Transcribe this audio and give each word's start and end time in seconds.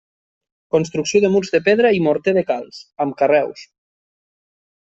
Construcció 0.75 1.21
de 1.25 1.29
murs 1.35 1.53
de 1.57 1.61
pedra 1.69 1.91
i 1.97 2.01
morter 2.07 2.35
de 2.39 2.45
calç, 2.51 2.83
amb 3.07 3.17
carreus. 3.23 3.67